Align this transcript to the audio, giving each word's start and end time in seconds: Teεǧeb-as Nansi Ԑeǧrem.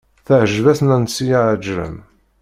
Teεǧeb-as 0.25 0.79
Nansi 0.83 1.25
Ԑeǧrem. 1.47 1.95